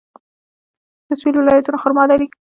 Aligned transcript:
د 1.07 1.09
سویل 1.19 1.35
ولایتونه 1.37 1.77
خرما 1.83 2.03
لري. 2.11 2.27